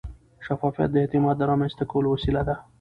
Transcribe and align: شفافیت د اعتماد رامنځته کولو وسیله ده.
شفافیت 0.45 0.89
د 0.91 0.95
اعتماد 1.03 1.37
رامنځته 1.51 1.83
کولو 1.91 2.07
وسیله 2.15 2.41
ده. 2.47 2.55